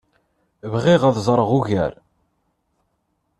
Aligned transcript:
Bɣiɣ 0.71 1.01
ad 1.05 1.17
ẓreɣ 1.27 1.49
ugar. 1.57 1.93